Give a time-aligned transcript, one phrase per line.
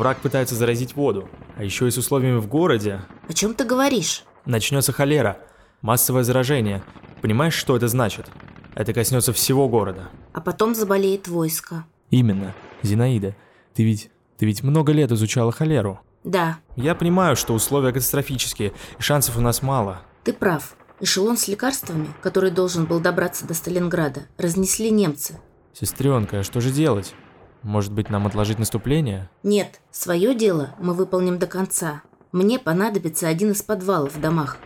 [0.00, 1.28] Враг пытается заразить воду.
[1.58, 3.02] А еще и с условиями в городе.
[3.28, 4.24] О чем ты говоришь?
[4.46, 5.36] Начнется холера.
[5.82, 6.82] Массовое заражение.
[7.20, 8.26] Понимаешь, что это значит?
[8.74, 10.08] Это коснется всего города.
[10.32, 11.84] А потом заболеет войско.
[12.08, 12.54] Именно.
[12.80, 13.36] Зинаида,
[13.74, 14.10] ты ведь...
[14.38, 16.00] Ты ведь много лет изучала холеру.
[16.24, 20.00] Да, Я понимаю, что условия катастрофические, и шансов у нас мало.
[20.24, 20.76] ты прав.
[21.00, 25.38] Эшелон с лекарствами, который должен был добраться до Сталинграда, разнесли немцы.
[25.74, 27.14] Сестренка, а что же делать?
[27.62, 29.28] Может быть, нам отложить наступление?
[29.42, 32.02] Нет, свое дело мы выполним до конца.
[32.32, 34.58] Мне понадобится один из подвалов в домах.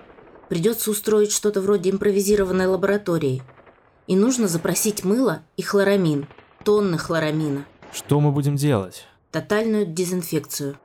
[0.49, 3.43] Придется устроить что-то вроде импровизированной лаборатории.
[4.07, 6.27] И нужно запросить мыло и хлорамин.
[6.65, 7.65] Тонны хлорамина.
[7.93, 9.07] Что мы будем делать?
[9.33, 10.77] Тотальную дезинфекцию.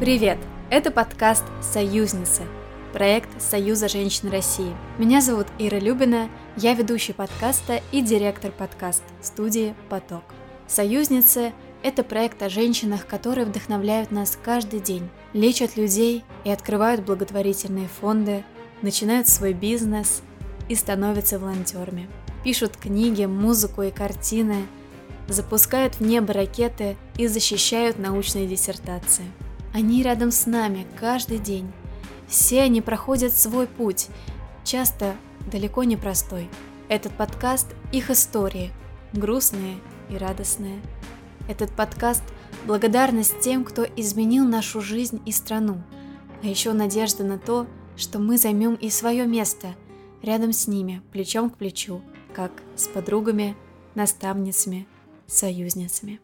[0.00, 0.38] Привет!
[0.70, 2.42] Это подкаст «Союзницы»,
[2.92, 4.76] проект Союза женщин России.
[4.98, 10.22] Меня зовут Ира Любина, я ведущий подкаста и директор подкаст студии «Поток».
[10.66, 17.88] «Союзницы»— это проект о женщинах, которые вдохновляют нас каждый день, лечат людей и открывают благотворительные
[17.88, 18.44] фонды,
[18.82, 20.22] начинают свой бизнес
[20.68, 22.10] и становятся волонтерами.
[22.44, 24.66] Пишут книги, музыку и картины,
[25.28, 29.24] запускают в небо ракеты и защищают научные диссертации.
[29.72, 31.72] Они рядом с нами каждый день.
[32.32, 34.08] Все они проходят свой путь,
[34.64, 35.14] часто
[35.50, 36.48] далеко не простой.
[36.88, 38.72] Этот подкаст– их истории,
[39.12, 39.76] грустные
[40.08, 40.80] и радостные.
[41.46, 42.22] Этот подкаст–
[42.66, 45.82] благодарность тем, кто изменил нашу жизнь и страну,
[46.42, 47.66] а еще надежда на то,
[47.98, 49.74] что мы займем и свое место
[50.22, 52.00] рядом с ними, плечом к плечу,
[52.32, 53.54] как с подругами,
[53.94, 54.86] наставницами,
[55.26, 56.18] союзницами.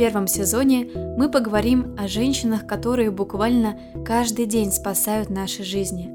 [0.00, 6.10] Первом сезоне мы поговорим о женщинах, которые буквально каждый день спасают наши жизни.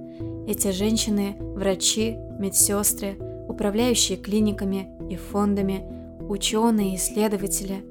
[0.48, 3.16] Эти женщины– врачи, медсестры,
[3.48, 5.84] управляющие клиниками и фондами,
[6.28, 7.86] ученые, исследователи.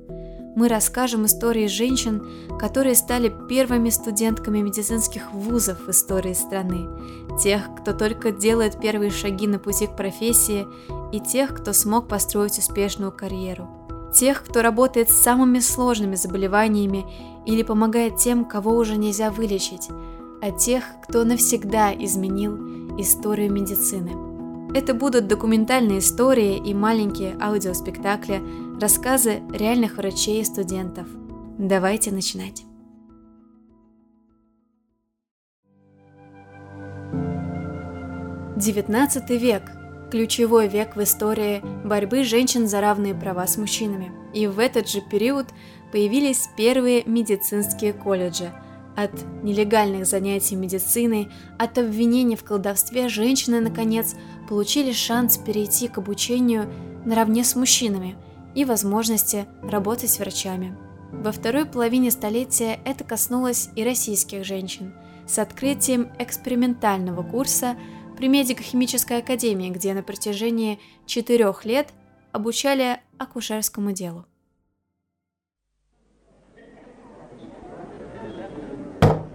[0.57, 2.27] Мы расскажем истории женщин,
[2.59, 6.89] которые стали первыми студентками медицинских вузов в истории страны,
[7.41, 10.67] тех, кто только делает первые шаги на пути к профессии,
[11.13, 13.84] и тех, кто смог построить успешную карьеру
[14.15, 17.05] тех, кто работает с самыми сложными заболеваниями
[17.45, 19.89] или помогает тем, кого уже нельзя вылечить,
[20.41, 24.13] а тех, кто навсегда изменил историю медицины.
[24.75, 28.43] Это будут документальные истории и маленькие аудиоспектакли,
[28.81, 31.07] рассказы реальных врачей и студентов.
[31.59, 32.65] Давайте начинать.
[38.57, 39.74] XIX век
[40.15, 44.13] ключевой век в истории борьбы женщин за равные права с мужчинами.
[44.33, 45.47] И в этот же период
[45.91, 48.53] появились первые медицинские колледжи.
[48.95, 49.11] От
[49.43, 54.15] нелегальных занятий медициной, от обвинений в колдовстве женщины, наконец,
[54.49, 56.73] получили шанс перейти к обучению
[57.05, 58.15] наравне с мужчинами
[58.55, 60.77] и возможности работать врачами.
[61.11, 64.95] Во второй половине столетия это коснулось и российских женщин
[65.27, 67.77] с открытием экспериментального курса
[68.17, 71.89] при медико-химической академии, где на протяжении четырех лет
[72.33, 74.27] обучали акушерскому делу.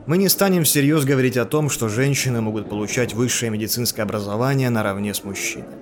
[0.06, 5.14] Мы не станем всерьез говорить о том, что женщины могут получать высшее медицинское образование наравне
[5.14, 5.76] с мужчинами.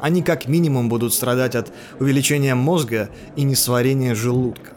[0.00, 4.73] Они как минимум будут страдать от увеличения мозга и несварения желудка.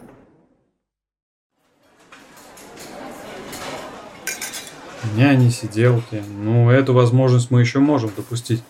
[5.18, 6.22] Няни, сиделки.
[6.28, 8.62] Ну, эту возможность мы еще можем допустить.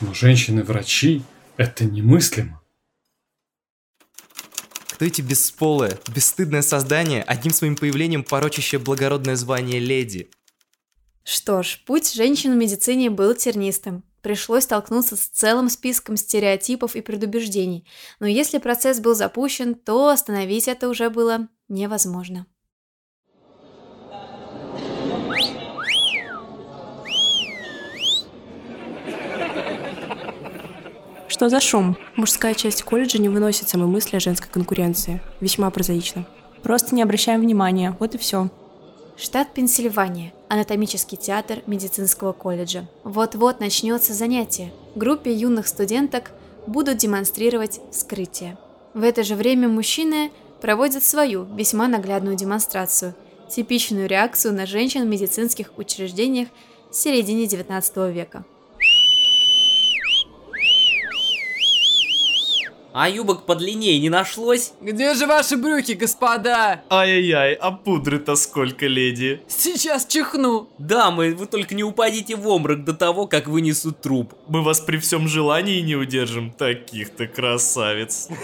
[0.00, 1.22] Но женщины-врачи–
[1.56, 2.62] это немыслимо.
[4.92, 10.30] Кто эти бесполые, бесстыдное создание, одним своим появлением порочащее благородное звание леди?
[11.24, 14.04] Что ж, путь женщин в медицине был тернистым.
[14.22, 17.84] Пришлось столкнуться с целым списком стереотипов и предубеждений.
[18.20, 22.46] Но если процесс был запущен, то остановить это уже было невозможно.
[31.38, 31.96] Что за шум?
[32.16, 35.20] Мужская часть колледжа не выносит самой мысли о женской конкуренции.
[35.38, 36.26] Весьма прозаично.
[36.64, 38.50] Просто не обращаем внимания, вот и все.
[39.16, 42.88] Штат Пенсильвания, анатомический театр медицинского колледжа.
[43.04, 44.72] Вот-вот начнется занятие.
[44.96, 46.32] Группе юных студенток
[46.66, 48.58] будут демонстрировать вскрытие.
[48.92, 53.14] В это же время мужчины проводят свою весьма наглядную демонстрацию,
[53.48, 56.48] типичную реакцию на женщин в медицинских учреждениях
[56.90, 58.44] в середине 19 века.
[62.92, 64.72] А юбок подлиннее не нашлось?
[64.80, 66.82] Где же ваши брюки, господа?
[66.90, 69.42] Ай-яй-яй, а пудры-то сколько, леди?
[69.46, 70.68] Сейчас чихну.
[70.78, 74.34] Дамы, вы только не упадите в обморок до того, как вынесут труп.
[74.48, 78.28] Мы вас при всем желании не удержим, таких-то красавиц.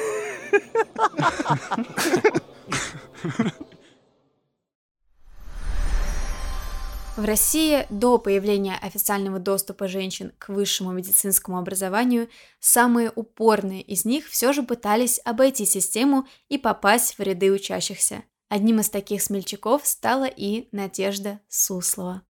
[7.16, 12.28] В России до появления официального доступа женщин к высшему медицинскому образованию
[12.58, 18.25] самые упорные из них все же пытались обойти систему и попасть в ряды учащихся.
[18.49, 22.22] Одним из таких смельчаков стала и Надежда Суслова.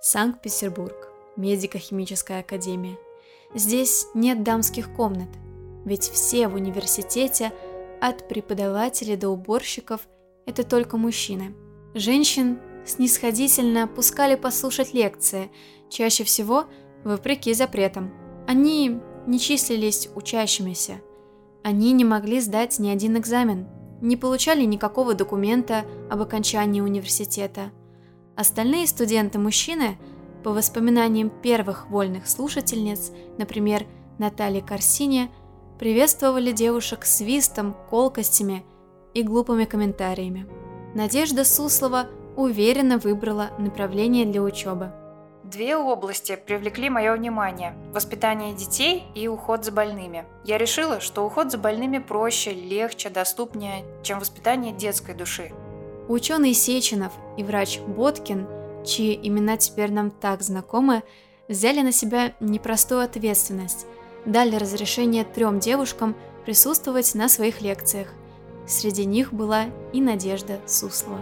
[0.00, 1.08] Санкт-Петербург.
[1.36, 2.98] Медико-химическая академия.
[3.52, 5.30] Здесь нет дамских комнат,
[5.84, 7.52] ведь все в университете,
[8.00, 10.02] от преподавателей до уборщиков,
[10.46, 11.54] это только мужчины.
[11.94, 15.50] Женщин снисходительно пускали послушать лекции,
[15.88, 16.64] чаще всего
[17.04, 18.12] вопреки запретам.
[18.46, 21.00] Они не числились учащимися.
[21.62, 23.68] Они не могли сдать ни один экзамен,
[24.00, 27.70] не получали никакого документа об окончании университета.
[28.36, 29.98] Остальные студенты-мужчины,
[30.42, 33.86] по воспоминаниям первых вольных слушательниц, например,
[34.18, 35.30] Натальи Корсини,
[35.78, 38.64] приветствовали девушек свистом, колкостями
[39.14, 40.46] и глупыми комментариями.
[40.94, 42.06] Надежда Суслова
[42.36, 44.92] уверенно выбрала направление для учебы.
[45.44, 50.24] Две области привлекли мое внимание– воспитание детей и уход за больными.
[50.44, 55.52] Я решила, что уход за больными проще, легче, доступнее, чем воспитание детской души.
[56.08, 58.46] Ученый Сеченов и врач Боткин,
[58.86, 61.02] чьи имена теперь нам так знакомы,
[61.48, 63.86] взяли на себя непростую ответственность,
[64.24, 66.16] дали разрешение трем девушкам
[66.46, 68.08] присутствовать на своих лекциях.
[68.66, 71.20] Среди них была и Надежда Суслова.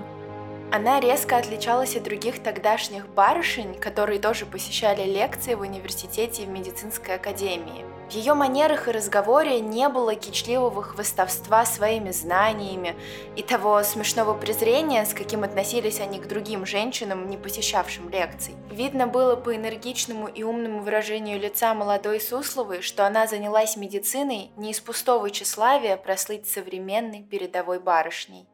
[0.73, 6.51] Она резко отличалась от других тогдашних барышень, которые тоже посещали лекции в университете и в
[6.51, 7.85] медицинской академии.
[8.11, 12.97] В ее манерах и разговоре не было кичливого хвостовства своими знаниями
[13.37, 18.57] и того смешного презрения, с каким относились они к другим женщинам, не посещавшим лекций.
[18.69, 24.73] Видно было по энергичному и умному выражению лица молодой Сусловой, что она занялась медициной не
[24.73, 28.49] из пустого тщеславия прослыть современной передовой барышней.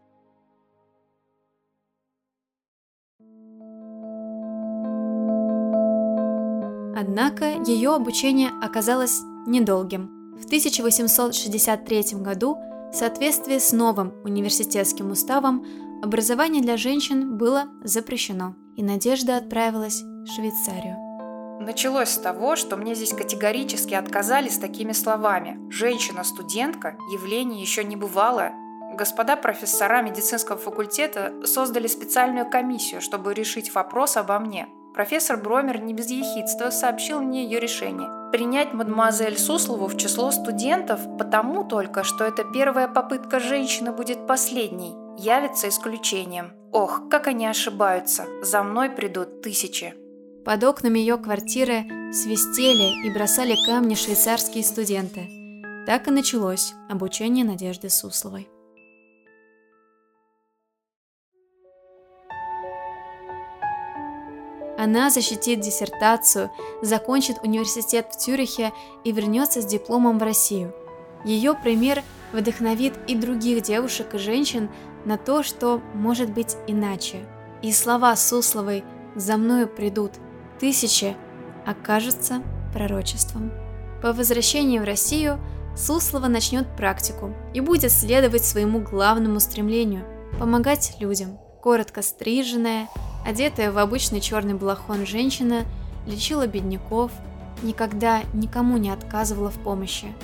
[6.95, 10.11] Однако ее обучение оказалось недолгим.
[10.41, 12.59] В 1863 году,
[12.93, 15.65] в соответствии с новым университетским уставом,
[16.03, 20.97] образование для женщин было запрещено, и Надежда отправилась в Швейцарию.
[21.61, 25.59] Началось с того, что мне здесь категорически отказали с такими словами.
[25.71, 28.51] Женщина-студентка, явление еще не бывало.
[28.95, 34.69] Господа профессора медицинского факультета создали специальную комиссию, чтобы решить вопрос обо мне.
[34.95, 38.09] Профессор Бромер не без ехидства сообщил мне ее решение.
[38.33, 44.95] Принять мадемуазель Суслову в число студентов потому только, что это первая попытка женщины будет последней,
[45.17, 46.53] явится исключением.
[46.73, 48.27] Ох, как они ошибаются.
[48.43, 49.95] За мной придут тысячи.
[50.45, 55.29] Под окнами ее квартиры свистели и бросали камни швейцарские студенты.
[55.87, 58.49] Так и началось обучение Надежды Сусловой.
[64.87, 68.73] Она защитит диссертацию, закончит университет в Цюрихе
[69.03, 70.73] и вернется с дипломом в Россию.
[71.25, 74.71] Ее пример вдохновит и других девушек и женщин
[75.05, 77.27] на то, что может быть иначе.
[77.63, 78.85] И слова Сусловой
[79.17, 80.13] «За мною придут
[80.61, 81.17] тысячи»
[81.67, 82.41] окажутся
[82.73, 83.51] пророчеством.
[84.01, 85.41] По возвращении в Россию
[85.77, 90.05] Суслова начнет практику и будет следовать своему главному стремлению–
[90.39, 91.41] помогать людям.
[91.61, 92.87] Коротко стриженная,
[93.27, 95.65] Одетая в обычный черный балахон женщина
[96.07, 97.11] лечила бедняков,
[97.63, 100.15] никогда никому не отказывала в помощи.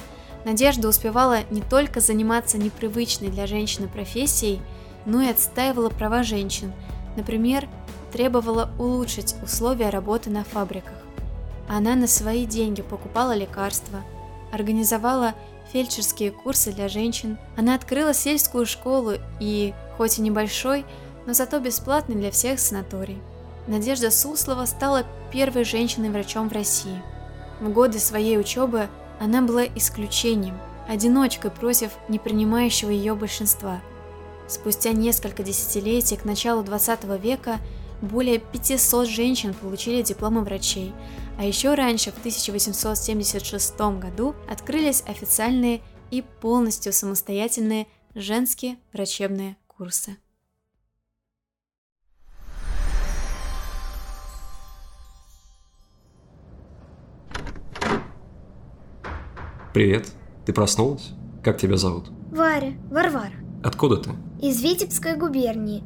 [0.44, 4.60] Надежда успевала не только заниматься непривычной для женщины профессией,
[5.04, 6.72] но и отстаивала права женщин,
[7.16, 7.68] например,
[8.12, 10.94] требовала улучшить условия работы на фабриках.
[11.68, 14.04] Она на свои деньги покупала лекарства,
[14.52, 15.34] организовала
[15.72, 20.84] фельдшерские курсы для женщин, она открыла сельскую школу и, хоть и небольшой,
[21.26, 23.20] но зато бесплатный для всех санаторий.
[23.66, 27.00] Надежда Суслова стала первой женщиной-врачом в России.
[27.60, 28.88] В годы своей учебы
[29.20, 33.80] она была исключением, одиночкой против непринимающего ее большинства.
[34.48, 37.58] Спустя несколько десятилетий к началу 20 века
[38.00, 40.92] более 500 женщин получили дипломы врачей,
[41.38, 50.16] а еще раньше, в 1876 году, открылись официальные и полностью самостоятельные женские врачебные курсы.
[59.72, 60.08] Привет.
[60.44, 61.12] Ты проснулась?
[61.42, 62.10] Как тебя зовут?
[62.30, 63.32] Варя, Варвара.
[63.64, 64.10] Откуда ты?
[64.42, 65.82] Из Витебской губернии.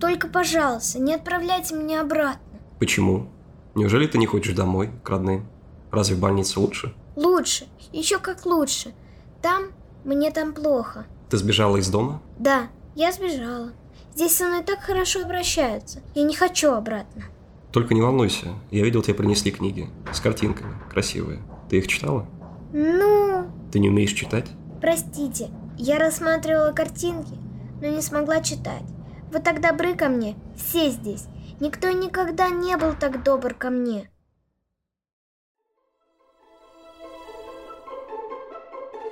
[0.00, 2.58] Только, пожалуйста, не отправляйте меня обратно.
[2.80, 3.28] Почему?
[3.76, 5.46] Неужели ты не хочешь домой, к родным?
[5.92, 6.92] Разве в больнице лучше?
[7.14, 7.68] Лучше.
[7.92, 8.92] Еще как лучше.
[9.40, 9.66] Там,
[10.04, 11.06] мне там плохо.
[11.30, 12.20] Ты сбежала из дома?
[12.40, 12.66] Да,
[12.96, 13.70] я сбежала.
[14.16, 16.00] Здесь со мной так хорошо обращаются.
[16.16, 17.22] Я не хочу обратно.
[17.70, 18.48] Только не волнуйся.
[18.72, 19.88] Я видел, тебе принесли книги.
[20.12, 20.74] С картинками.
[20.90, 21.40] Красивые.
[21.70, 22.26] Ты их читала?
[22.72, 23.50] Ну...
[23.72, 24.46] Ты не умеешь читать?
[24.80, 27.34] Простите, я рассматривала картинки,
[27.80, 28.84] но не смогла читать.
[29.32, 31.26] Вы так добры ко мне, все здесь.
[31.60, 34.10] Никто никогда не был так добр ко мне.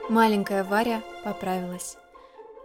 [0.09, 1.97] Маленькая Варя поправилась.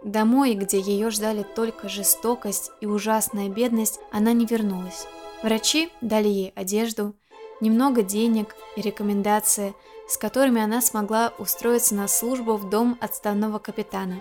[0.04, 5.06] Домой, где ее ждали только жестокость и ужасная бедность, она не вернулась.
[5.42, 7.16] Врачи дали ей одежду,
[7.60, 9.74] немного денег и рекомендации,
[10.12, 14.16] с которыми она смогла устроиться на службу в дом отставного капитана.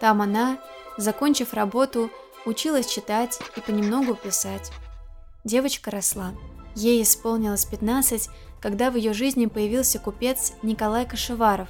[0.00, 0.58] Там она,
[0.96, 2.10] закончив работу,
[2.46, 4.70] училась читать и понемногу писать.
[5.42, 6.32] Девочка росла.
[6.76, 8.28] Ей исполнилось 15,
[8.60, 11.68] когда в ее жизни появился купец Николай Кашеваров,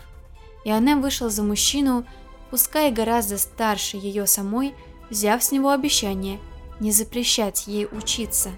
[0.67, 2.05] и она вышла за мужчину,
[2.51, 4.75] пускай гораздо старше ее самой,
[5.09, 6.41] взяв с него обещание
[6.79, 8.51] не запрещать ей учиться.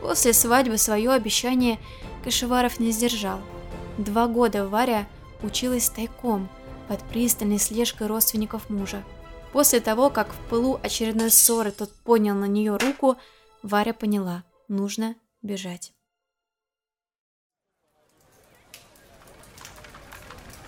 [0.00, 1.78] После свадьбы свое обещание
[2.24, 3.38] Кашеваров не сдержал.
[3.98, 5.06] Два года Варя
[5.42, 6.48] училась тайком,
[6.88, 9.02] под пристальной слежкой родственников мужа.
[9.52, 13.16] После того, как в пылу очередной ссоры тот поднял на нее руку,
[13.62, 15.92] Варя поняла– нужно бежать.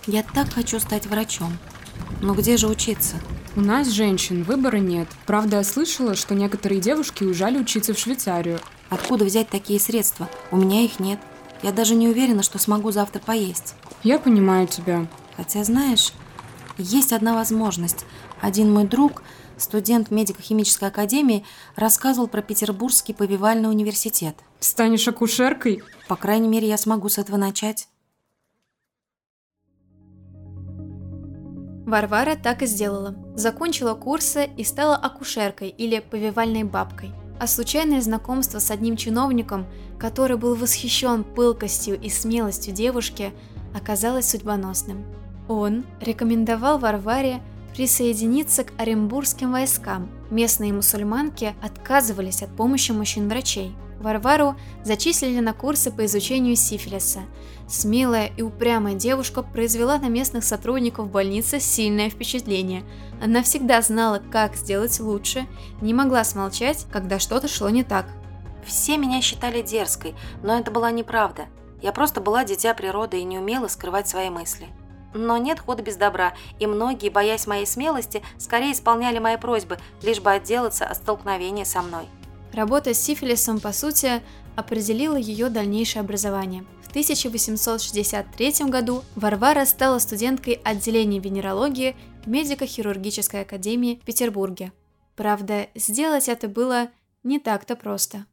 [0.07, 1.57] Я так хочу стать врачом.
[2.21, 3.15] Но где же учиться?
[3.55, 5.07] У нас, женщин, выбора нет.
[5.25, 8.59] Правда, я слышала, что некоторые девушки уезжали учиться в Швейцарию.
[8.89, 10.29] Откуда взять такие средства?
[10.51, 11.19] У меня их нет.
[11.63, 13.75] Я даже не уверена, что смогу завтра поесть.
[14.03, 15.07] Я понимаю тебя.
[15.35, 16.13] Хотя, знаешь,
[16.77, 18.05] есть одна возможность.
[18.41, 19.23] Один мой друг,
[19.57, 21.45] студент медико-химической академии,
[21.75, 24.35] рассказывал про Петербургский повивальный университет.
[24.59, 25.83] Станешь акушеркой?
[26.07, 27.87] По крайней мере, я смогу с этого начать.
[31.85, 33.15] Варвара так и сделала.
[33.35, 37.11] Закончила курсы и стала акушеркой или повивальной бабкой.
[37.39, 39.65] А случайное знакомство с одним чиновником,
[39.99, 43.33] который был восхищен пылкостью и смелостью девушки,
[43.73, 45.05] оказалось судьбоносным.
[45.47, 47.41] Он рекомендовал Варваре
[47.75, 50.09] присоединиться к оренбургским войскам.
[50.31, 53.75] Местные мусульманки отказывались от помощи мужчин-врачей.
[53.99, 57.21] Варвару зачислили на курсы по изучению сифилиса.
[57.67, 62.83] Смелая и упрямая девушка произвела на местных сотрудников больницы сильное впечатление.
[63.21, 65.47] Она всегда знала, как сделать лучше,
[65.81, 68.07] не могла смолчать, когда что-то шло не так.
[68.65, 71.45] Все меня считали дерзкой, но это была неправда.
[71.81, 74.67] Я просто была дитя природы и не умела скрывать свои мысли.
[75.13, 80.19] Но нет хода без добра, и многие, боясь моей смелости, скорее исполняли мои просьбы, лишь
[80.19, 82.07] бы отделаться от столкновения со мной.
[82.51, 84.21] Работа с сифилисом, по сути,
[84.55, 86.65] определила ее дальнейшее образование.
[86.81, 91.95] В 1863 году Варвара стала студенткой отделения венерологии
[92.25, 94.71] медико-хирургической академии в Петербурге.
[95.15, 96.89] Правда, сделать это было
[97.23, 98.25] не так-то просто.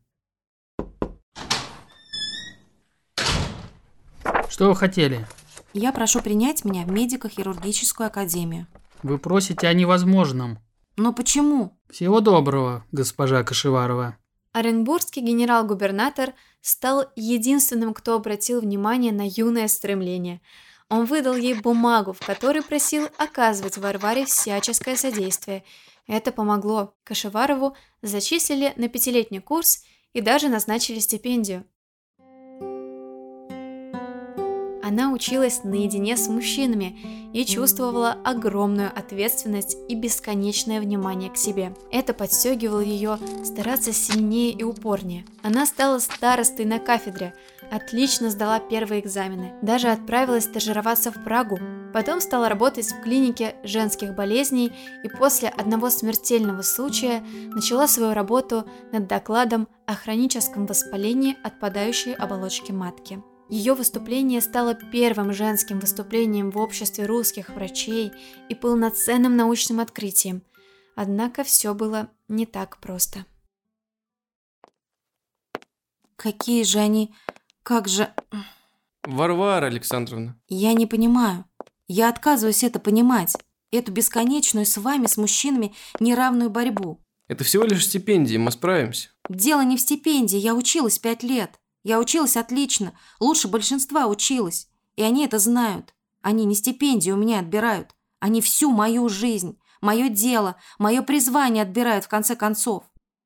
[4.49, 5.27] Что вы хотели?
[5.73, 8.67] Я прошу принять меня в медико-хирургическую академию.
[9.03, 10.59] Вы просите о невозможном.
[10.97, 11.79] Но почему?
[11.91, 14.19] Всего доброго, госпожа Кашеварова.
[14.53, 20.43] Оренбургский генерал-губернатор стал единственным, кто обратил внимание на юное стремление.
[20.93, 25.65] Он выдал ей бумагу, в которой просил оказывать Варваре всяческое содействие.
[26.07, 26.93] Это помогло.
[27.03, 31.65] Кашеварову зачислили на пятилетний курс и даже назначили стипендию.
[34.83, 41.75] Она училась наедине с мужчинами и чувствовала огромную ответственность и бесконечное внимание к себе.
[41.91, 45.25] Это подстегивало ее стараться сильнее и упорнее.
[45.43, 47.35] Она стала старостой на кафедре,
[47.73, 51.59] отлично сдала первые экзамены, даже отправилась стажироваться в Прагу.
[51.95, 58.67] Потом стала работать в клинике женских болезней и после одного смертельного случая начала свою работу
[58.93, 63.23] над докладом о хроническом воспалении отпадающей оболочки матки.
[63.49, 68.13] Ее выступление стало первым женским выступлением в обществе русских врачей
[68.51, 70.43] и полноценным научным открытием.
[70.95, 73.25] Однако все было не так просто.
[76.17, 77.15] Какие же они...
[77.63, 78.13] Как же...
[79.05, 80.39] Варвара Александровна.
[80.49, 81.45] Я не понимаю.
[81.89, 83.37] Я отказываюсь это понимать.
[83.71, 87.01] Эту бесконечную с вами, с мужчинами, неравную борьбу.
[87.29, 89.11] Это всего лишь стипендия, мы справимся.
[89.29, 91.59] Дело не в стипендии, я училась пять лет.
[91.85, 95.95] Я училась отлично, лучше большинства училась, и они это знают.
[96.21, 97.97] Они не стипендию у меня отбирают.
[98.21, 102.85] Они всю мою жизнь, мое дело, мое призвание отбирают в конце концов.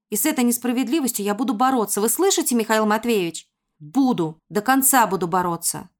[0.08, 2.00] И с этой несправедливостью я буду бороться.
[2.00, 3.46] Вы слышите, Михаил Матвеевич?
[3.78, 4.40] Буду.
[4.48, 5.90] До конца буду бороться.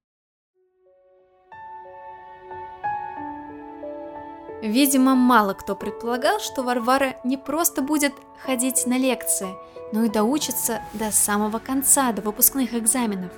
[4.63, 9.55] Видимо, мало кто предполагал, что Варвара не просто будет ходить на лекции,
[9.93, 13.33] но и доучится до самого конца, до выпускных экзаменов.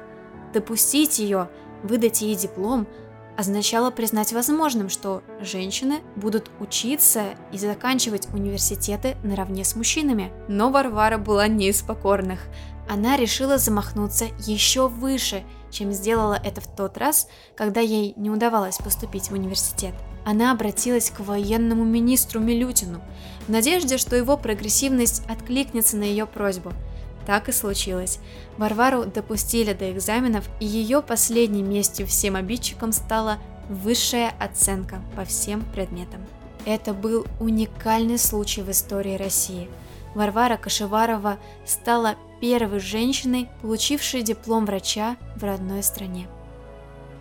[0.54, 1.50] Допустить ее,
[1.82, 2.86] выдать ей диплом–
[3.38, 10.32] означало признать возможным, что женщины будут учиться и заканчивать университеты наравне с мужчинами.
[10.48, 12.40] Но Варвара была не из покорных.
[12.88, 18.78] Она решила замахнуться еще выше, чем сделала это в тот раз, когда ей не удавалось
[18.78, 19.94] поступить в университет.
[20.24, 23.00] Она обратилась к военному министру Милютину
[23.46, 26.72] в надежде, что его прогрессивность откликнется на ее просьбу–
[27.28, 28.20] так и случилось.
[28.56, 33.36] Варвару допустили до экзаменов, и ее последней местью всем обидчикам стала
[33.68, 36.24] высшая оценка по всем предметам.
[36.64, 39.68] Это был уникальный случай в истории России.
[40.14, 46.28] Варвара Кашеварова стала первой женщиной, получившей диплом врача в родной стране.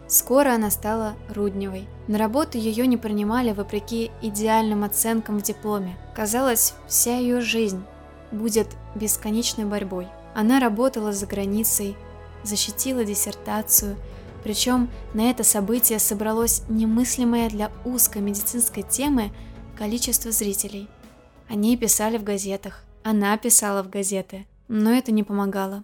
[0.08, 1.88] Скоро она стала Рудневой.
[2.08, 5.98] На работу ее не принимали вопреки идеальным оценкам в дипломе.
[6.16, 7.84] Казалось, вся ее жизнь
[8.32, 10.08] будет бесконечной борьбой.
[10.34, 11.98] Она работала за границей,
[12.44, 13.98] защитила диссертацию,
[14.44, 19.32] причем на это событие собралось немыслимое для узкой медицинской темы
[19.78, 20.88] количество зрителей.
[21.50, 25.84] О ней писали в газетах, она писала в газеты, но это не помогало.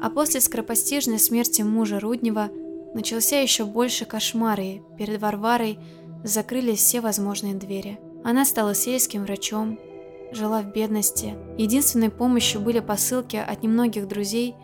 [0.00, 2.50] А после скоропостижной смерти мужа Руднева–
[2.94, 5.78] Начался еще больше кошмар, и перед Варварой
[6.24, 7.98] закрылись все возможные двери.
[8.22, 9.78] Она стала сельским врачом,
[10.30, 11.34] жила в бедности.
[11.56, 14.54] Единственной помощью были посылки от немногих друзей,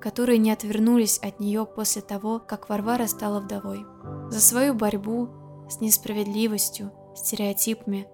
[0.00, 3.86] которые не отвернулись от нее после того, как Варвара стала вдовой.
[4.30, 5.30] За свою борьбу
[5.70, 8.08] с несправедливостью, стереотипами,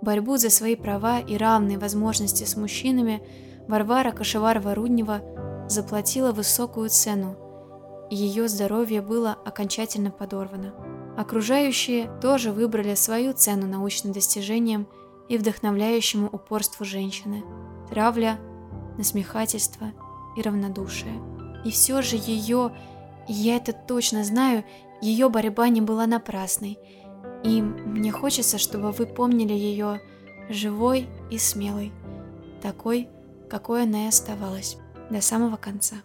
[0.00, 3.22] борьбу за свои права и равные возможности с мужчинами
[3.68, 7.36] Варвара Кашеварова-Руднева заплатила высокую цену–
[8.14, 10.74] ее здоровье было окончательно подорвано.
[11.16, 14.86] Окружающие тоже выбрали свою цену научным достижениям
[15.30, 17.42] и вдохновляющему упорству женщины.
[17.88, 18.38] Травля,
[18.98, 19.92] насмехательство
[20.36, 21.22] и равнодушие.
[21.64, 22.76] И все же ее,
[23.28, 24.64] я это точно знаю,
[25.00, 26.78] ее борьба не была напрасной.
[27.44, 30.00] И мне хочется, чтобы вы помнили ее
[30.48, 31.92] живой и смелой,
[32.60, 33.08] такой,
[33.50, 34.76] какой она и оставалась
[35.10, 35.96] до самого конца.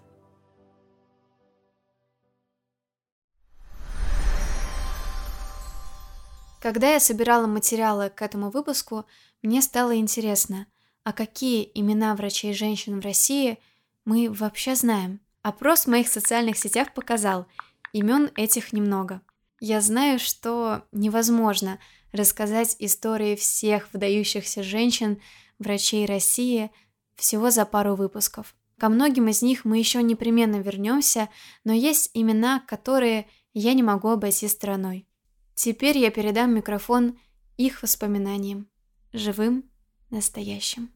[6.60, 9.06] Когда я собирала материалы к этому выпуску,
[9.42, 10.66] мне стало интересно,
[11.04, 13.60] а какие имена врачей женщин в России
[14.06, 15.22] мы вообще знаем.
[15.44, 17.46] Опрос в моих социальных сетях показал,
[17.94, 19.22] имен этих немного.
[19.60, 21.80] Я знаю, что невозможно
[22.12, 25.22] рассказать истории всех выдающихся женщин,
[25.60, 26.72] врачей России
[27.16, 28.56] всего за пару выпусков.
[28.80, 31.30] Ко многим из них мы еще непременно вернемся,
[31.64, 35.08] но есть имена, которые я не могу обойти стороной.
[35.56, 37.18] Теперь я передам микрофон
[37.58, 38.70] их воспоминаниям,
[39.14, 39.68] живым,
[40.12, 40.92] настоящим.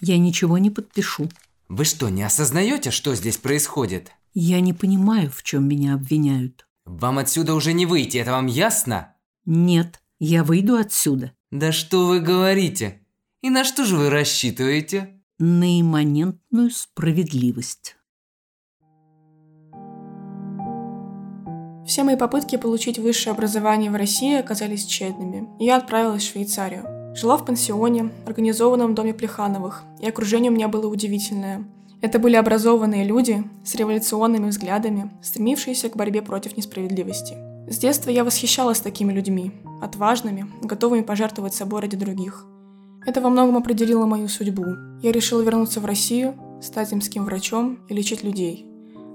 [0.00, 1.28] Я ничего не подпишу.
[1.68, 4.12] Вы что, не осознаете, что здесь происходит?
[4.34, 6.66] Я не понимаю, в чем меня обвиняют.
[6.84, 9.14] Вам отсюда уже не выйти, это вам ясно?
[9.44, 11.32] Нет, я выйду отсюда.
[11.50, 13.02] Да что вы говорите?
[13.42, 15.18] И на что же вы рассчитываете?
[15.38, 17.96] на имманентную справедливость.
[21.86, 26.97] Все мои попытки получить высшее образование в России оказались тщетными, я отправилась в Швейцарию.
[27.14, 31.64] Жила в пансионе, организованном доме Плехановых, и окружение у меня было удивительное.
[32.00, 37.36] Это были образованные люди с революционными взглядами, стремившиеся к борьбе против несправедливости.
[37.68, 42.46] С детства я восхищалась такими людьми, отважными, готовыми пожертвовать собой ради других–
[43.08, 44.66] это во многом определило мою судьбу.
[45.00, 48.66] Я решила вернуться в Россию, стать земским врачом и лечить людей,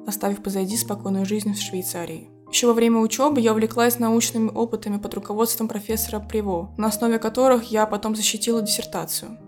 [0.08, 2.33] оставив позади спокойную жизнь в Швейцарии.
[2.54, 7.72] Еще во время учебы я увлеклась научными опытами под руководством профессора Приво, на основе которых
[7.72, 9.40] я потом защитила диссертацию.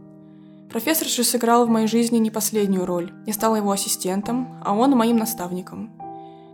[0.71, 3.13] Профессор же сыграл в моей жизни не последнюю роль.
[3.27, 5.91] Я стала его ассистентом, а он моим наставником.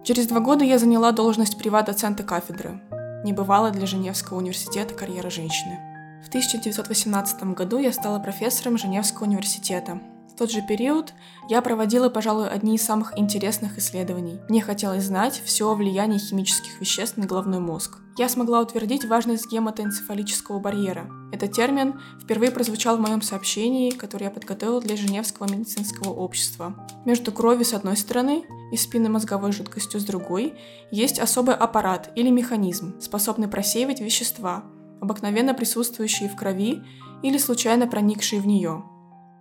[0.04, 2.82] Через два года я заняла должность приват-доцента кафедры.
[3.24, 5.80] Небывало для Женевского университета карьера женщины.
[6.22, 10.02] В 1918 году я стала профессором Женевского университета.
[10.42, 11.14] Тот же период
[11.50, 14.40] я проводила, пожалуй, одни из самых интересных исследований.
[14.50, 18.00] Мне хотелось знать все о влиянии химических веществ на головной мозг.
[18.18, 21.08] Я смогла утвердить важность гематоэнцефалического барьера.
[21.32, 26.88] Этот термин впервые прозвучал в моем сообщении, которое я подготовила для Женевского медицинского общества.
[27.06, 30.56] Между кровью с одной стороны и спинномозговой жидкостью с другой
[30.90, 34.64] есть особый аппарат или механизм, способный просеивать вещества,
[35.02, 36.82] обыкновенно присутствующие в крови
[37.22, 38.84] или случайно проникшие в нее.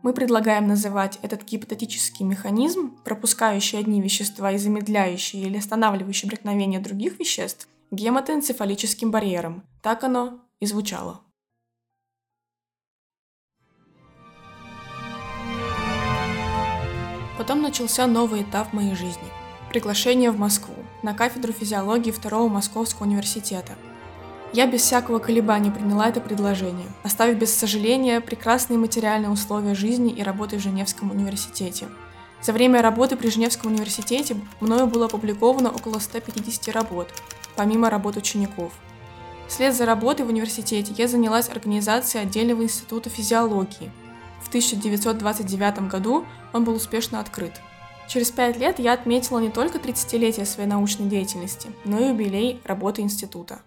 [0.02, 7.18] Мы предлагаем называть этот гипотетический механизм, пропускающий одни вещества и замедляющий или останавливающий проникновение других
[7.18, 9.62] веществ, гематоэнцефалическим барьером.
[9.82, 11.20] Так оно и звучало.
[17.36, 19.22] Потом начался новый этап моей жизни.
[19.70, 23.74] Приглашение в Москву на кафедру физиологии Второго Московского университета–
[24.52, 30.22] я без всякого колебания приняла это предложение, оставив без сожаления прекрасные материальные условия жизни и
[30.22, 31.88] работы в Женевском университете.
[32.42, 37.08] За время работы при Женевском университете мною было опубликовано около 150 работ,
[37.54, 38.72] помимо работ учеников.
[39.46, 43.90] Вслед за работой в университете я занялась организацией отдельного института физиологии.
[44.42, 47.60] В 1929 году он был успешно открыт.
[48.08, 53.02] Через пять лет я отметила не только 30-летие своей научной деятельности, но и юбилей работы
[53.02, 53.60] института.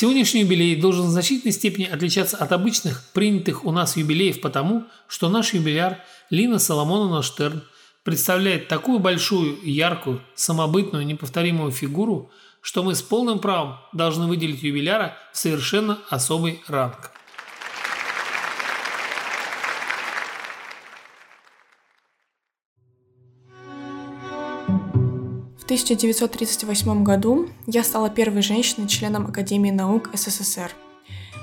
[0.00, 5.28] Сегодняшний юбилей должен в значительной степени отличаться от обычных, принятых у нас юбилеев потому, что
[5.28, 7.64] наш юбиляр Лина Соломоновна Штерн
[8.04, 12.30] представляет такую большую, яркую, самобытную, неповторимую фигуру,
[12.60, 17.10] что мы с полным правом должны выделить юбиляра в совершенно особый ранг.
[25.68, 30.72] 1938 году я стала первой женщиной-членом Академии наук СССР.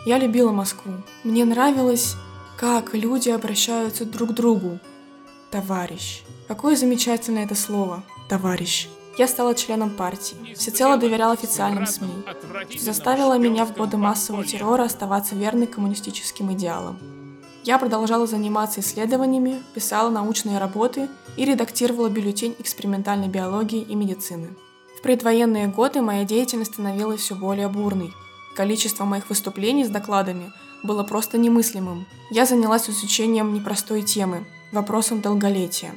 [0.07, 0.93] Я любила Москву.
[1.23, 2.15] Мне нравилось,
[2.57, 4.79] как люди обращаются друг к другу.
[5.51, 6.23] Товарищ.
[6.47, 8.03] Какое замечательное это слово.
[8.27, 8.87] Товарищ.
[9.19, 12.23] Я стала членом партии, всецело доверяла официальным СМИ,
[12.71, 16.97] что заставило меня в годы массового террора оставаться верной коммунистическим идеалам.
[17.65, 24.49] Я продолжала заниматься исследованиями, писала научные работы и редактировала бюллетень экспериментальной биологии и медицины.
[24.95, 28.13] В предвоенные годы моя деятельность становилась все более бурной.
[28.55, 32.05] Количество моих выступлений с докладами было просто немыслимым.
[32.29, 35.95] Я занялась изучением непростой темы– вопросом долголетия.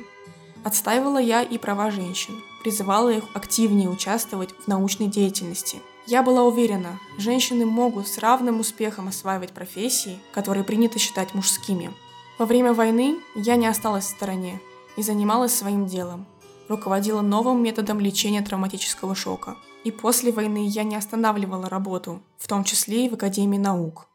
[0.65, 6.99] Отстаивала я и права женщин, призывала их активнее участвовать в научной деятельности– я была уверена,
[7.19, 11.91] женщины могут с равным успехом осваивать профессии, которые принято считать мужскими.
[12.39, 14.59] Во время войны я не осталась в стороне
[14.97, 16.27] и занималась своим делом.
[16.69, 19.57] Руководила новым методом лечения травматического шока.
[19.85, 24.09] И после войны я не останавливала работу, в том числе и в Академии наук.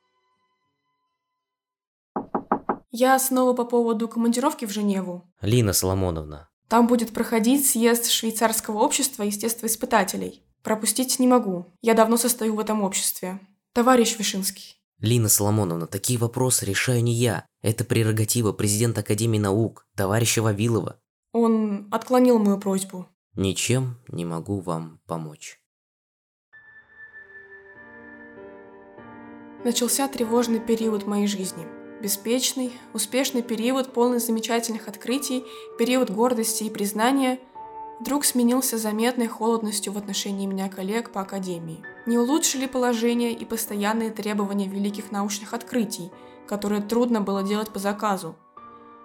[2.90, 5.32] Я снова по поводу командировки в Женеву.
[5.42, 6.50] Лина Соломоновна.
[6.70, 10.44] Там будет проходить съезд швейцарского общества естествоиспытателей.
[10.64, 11.66] Пропустить не могу.
[11.82, 13.40] Я давно состою в этом обществе.
[13.74, 14.78] Товарищ Вишинский.
[15.00, 17.46] Лина Соломоновна, такие вопросы решаю не я.
[17.62, 20.98] Это прерогатива президента Академии наук, товарища Вавилова.
[21.34, 23.08] Он отклонил мою просьбу.
[23.36, 25.60] Ничем не могу вам помочь.
[29.66, 31.66] Начался тревожный период моей жизни.
[32.02, 35.44] Беспечный, успешный период, полный замечательных открытий,
[35.78, 37.40] период гордости и признания–
[38.00, 41.84] вдруг сменился заметной холодностью в отношении меня коллег по академии.
[42.06, 46.12] Не улучшили положение и постоянные требования великих научных открытий,
[46.48, 48.36] которые трудно было делать по заказу.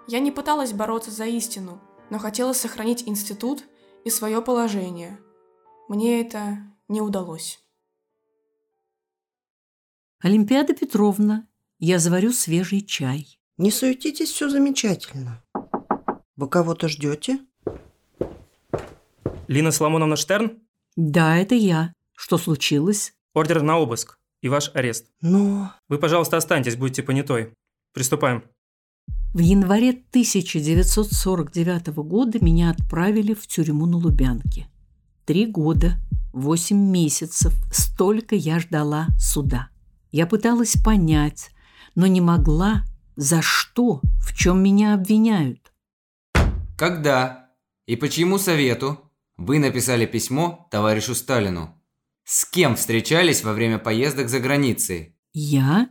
[0.07, 3.63] Я не пыталась бороться за истину, но хотела сохранить институт
[4.03, 5.19] и свое положение.
[5.87, 7.59] Мне это не удалось.
[10.21, 11.47] Олимпиада Петровна,
[11.77, 13.39] я заварю свежий чай.
[13.57, 15.43] Не суетитесь, все замечательно.
[16.35, 17.39] Вы кого-то ждете?
[19.49, 20.59] Лина Соломоновна Штерн?
[20.95, 21.91] Да, это я.
[22.15, 23.13] Что случилось?
[23.33, 25.07] Ордер на обыск и ваш арест.
[25.21, 25.73] Но...
[25.87, 27.53] Вы, пожалуйста, останьтесь, будьте понятой.
[27.91, 28.43] Приступаем.
[29.33, 34.67] В январе 1949 года меня отправили в тюрьму на Лубянке.
[35.25, 35.97] Три года,
[36.31, 39.69] восемь месяцев, столько я ждала суда.
[40.11, 41.49] Я пыталась понять,
[41.95, 42.83] но не могла,
[43.15, 45.73] за что, в чем меня обвиняют.
[46.77, 47.49] Когда
[47.87, 49.08] и по чьему совету
[49.39, 51.73] вы написали письмо товарищу Сталину.
[52.25, 55.15] С кем встречались во время поездок за границей?
[55.31, 55.89] Я?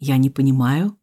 [0.00, 0.98] Я не понимаю.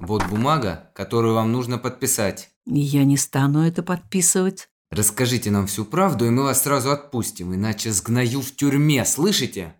[0.00, 2.50] Вот бумага, которую вам нужно подписать.
[2.64, 4.68] Я не стану это подписывать.
[4.90, 9.74] Расскажите нам всю правду, и мы вас сразу отпустим, иначе сгною в тюрьме, слышите?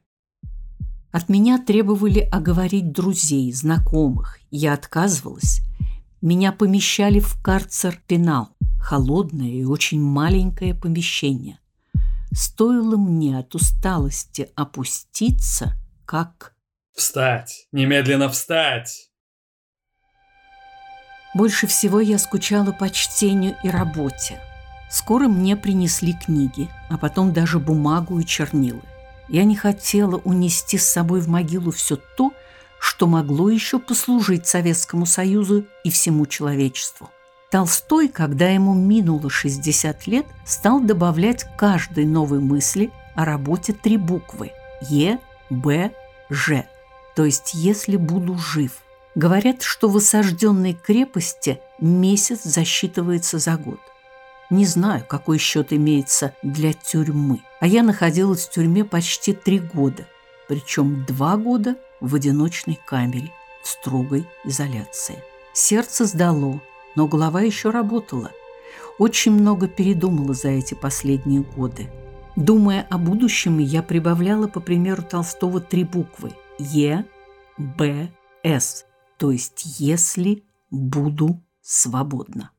[1.12, 4.40] От меня требовали оговорить друзей, знакомых.
[4.50, 5.60] Я отказывалась.
[6.20, 8.53] Меня помещали в карцер-пенал,
[8.84, 11.58] холодное и очень маленькое помещение.
[12.32, 16.54] Стоило мне от усталости опуститься, как...
[16.94, 17.66] Встать!
[17.72, 19.10] Немедленно встать!
[21.34, 24.38] Больше всего я скучала по чтению и работе.
[24.90, 28.82] Скоро мне принесли книги, а потом даже бумагу и чернилы.
[29.28, 32.32] Я не хотела унести с собой в могилу все то,
[32.78, 37.10] что могло еще послужить Советскому Союзу и всему человечеству.
[37.54, 43.96] Толстой, когда ему минуло 60 лет, стал добавлять к каждой новой мысли о работе три
[43.96, 44.50] буквы–
[44.90, 45.92] Е, Б,
[46.30, 46.64] Ж,
[47.14, 48.72] то есть «если буду жив».
[49.14, 53.78] Говорят, что в осажденной крепости месяц засчитывается за год.
[54.50, 57.38] Не знаю, какой счет имеется для тюрьмы.
[57.60, 60.08] А я находилась в тюрьме почти три года,
[60.48, 63.30] причем два года в одиночной камере,
[63.62, 65.22] в строгой изоляции.
[65.52, 66.60] Сердце сдало,
[66.94, 68.30] но голова еще работала.
[68.98, 71.90] Очень много передумала за эти последние годы.
[72.36, 77.04] Думая о будущем, я прибавляла, по примеру Толстого, три буквы– Е,
[77.58, 78.08] Б,
[78.42, 78.86] С,
[79.18, 82.50] то есть «если буду свободна».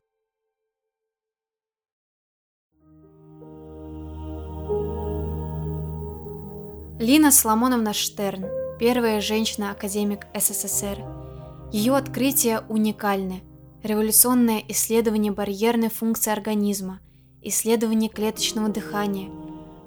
[6.98, 8.46] Лина Соломоновна Штерн,
[8.78, 11.04] первая женщина-академик СССР.
[11.70, 13.42] Ее открытия уникальны.
[13.82, 17.00] Революционное исследование барьерной функции организма,
[17.42, 19.30] исследование клеточного дыхания.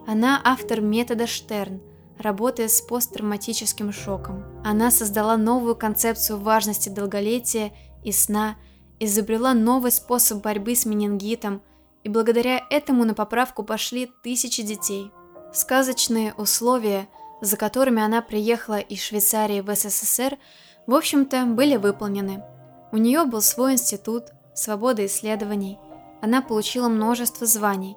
[0.08, 1.82] Она автор метода Штерн,
[2.17, 4.43] работая с посттравматическим шоком.
[4.63, 7.73] Она создала новую концепцию важности долголетия
[8.04, 8.56] и сна,
[8.99, 11.62] изобрела новый способ борьбы с менингитом,
[12.04, 15.12] и благодаря этому на поправку пошли тысячи детей–
[15.52, 17.08] Сказочные условия,
[17.41, 20.38] за которыми она приехала из Швейцарии в СССР,
[20.86, 22.43] в общем-то, были выполнены.
[22.91, 25.78] У нее был свой институт, свобода исследований,
[26.21, 27.95] она получила множество званий.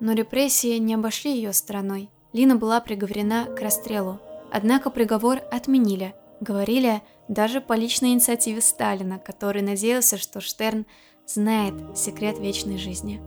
[0.00, 2.10] Но репрессии не обошли ее стороной.
[2.32, 4.20] Лина была приговорена к расстрелу.
[4.50, 6.14] Однако приговор отменили.
[6.40, 10.86] Говорили даже по личной инициативе Сталина, который надеялся, что Штерн
[11.26, 13.22] знает секрет вечной жизни.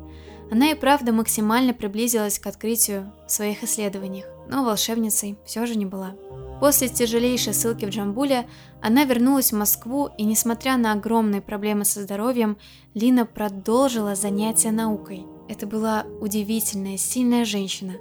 [0.52, 5.86] Она и правда максимально приблизилась к открытию в своих исследованиях, но волшебницей все же не
[5.86, 6.14] была.
[6.60, 8.48] После тяжелейшей ссылки в Джамбуле
[8.82, 12.58] она вернулась в Москву, и несмотря на огромные проблемы со здоровьем,
[12.94, 15.26] Лина продолжила занятия наукой.
[15.50, 17.96] Это была удивительная, сильная женщина.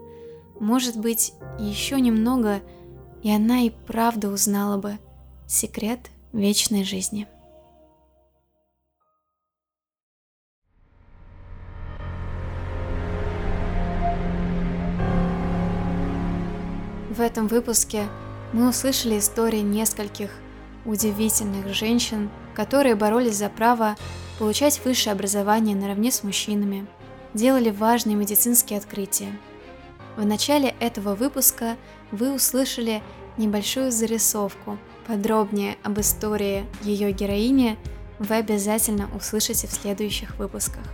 [0.61, 2.61] Может быть, еще немного,
[3.23, 4.99] и она и правда узнала бы
[5.49, 7.27] секрет вечной жизни.
[17.11, 18.09] В этом выпуске
[18.55, 20.31] мы услышали истории нескольких
[20.85, 23.97] удивительных женщин, которые боролись за право
[24.39, 26.87] получать высшее образование наравне с мужчинами,
[27.35, 29.37] делали важные медицинские открытия.
[30.17, 31.77] В начале этого выпуска
[32.13, 33.03] вы услышали
[33.37, 34.79] небольшую зарисовку.
[35.09, 37.77] Подробнее об истории ее героини
[38.21, 40.85] вы обязательно услышите в следующих выпусках.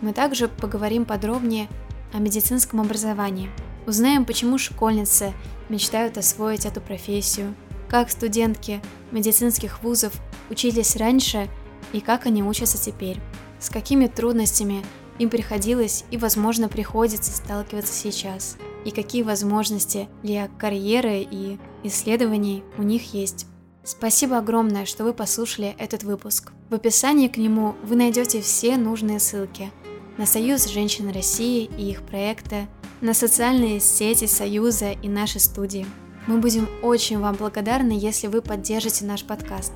[0.00, 1.68] Мы также поговорим подробнее
[2.12, 3.50] о медицинском образовании.
[3.86, 5.32] Узнаем, почему школьницы
[5.68, 7.54] мечтают освоить эту профессию,
[7.88, 10.12] как студентки медицинских вузов
[10.50, 11.48] учились раньше
[11.92, 13.20] и как они учатся теперь,
[13.60, 14.84] с какими трудностями
[15.18, 22.82] им приходилось и, возможно, приходится сталкиваться сейчас, и какие возможности для карьеры и исследований у
[22.82, 23.46] них есть.
[23.84, 26.52] Спасибо огромное, что вы послушали этот выпуск.
[26.70, 29.70] В описании к нему вы найдете все нужные ссылки
[30.16, 32.66] на Союз женщин России и их проекты,
[33.04, 35.86] на социальные сети Союза и нашей студии.
[36.26, 39.72] Мы будем очень вам благодарны, если вы поддержите наш подкаст.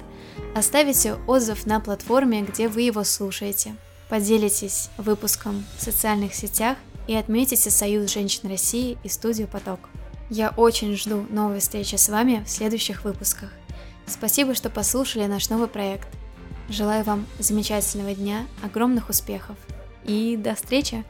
[0.54, 3.76] Оставите отзыв на платформе, где вы его слушаете.
[4.08, 9.80] Поделитесь выпуском в социальных сетях и отметите Союз женщин России и студию «Поток».
[10.30, 13.50] Я очень жду новой встречи с вами в следующих выпусках.
[14.06, 16.08] Спасибо, что послушали наш новый проект.
[16.70, 19.56] Желаю вам замечательного дня, огромных успехов
[20.04, 21.04] и до встречи!